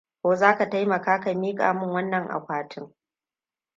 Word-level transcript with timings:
Ko 0.23 0.35
za 0.35 0.57
ka 0.57 0.69
taimaka 0.69 1.19
ka 1.19 1.33
miƙa 1.33 1.73
min 1.73 1.89
wannan 1.91 2.27
akwatin? 2.31 2.95